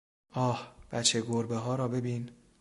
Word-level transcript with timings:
آه، 0.35 0.75
بچه 0.91 1.21
گربهها 1.21 1.75
را 1.75 1.87
ببین! 1.87 2.31